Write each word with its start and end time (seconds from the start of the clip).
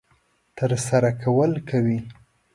ترسره 0.57 1.11
کول 1.21 1.51
کوي. 1.69 1.99